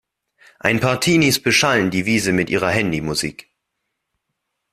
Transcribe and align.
Ein 0.57 0.79
paar 0.79 0.99
Teenies 0.99 1.39
beschallen 1.39 1.91
die 1.91 2.07
Wiese 2.07 2.31
mit 2.31 2.49
ihrer 2.49 2.71
Handymusik. 2.71 3.51